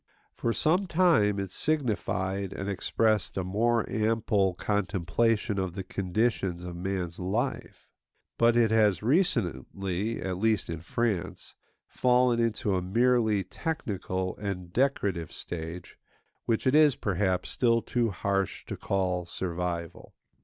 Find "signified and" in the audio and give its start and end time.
1.51-2.67